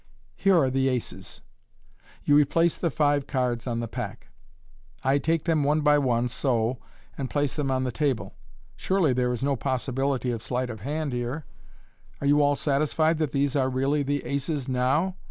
[0.35, 1.41] Here are the aces"
[2.23, 4.29] (you replace the five cards on the pack)—
[5.01, 6.79] rt I take them one by one, so,
[7.19, 8.33] and place them on the table.
[8.75, 11.45] Surely there is no possibility of sleight of hand here.
[12.19, 15.17] Are you all satisfied that these are really the aces now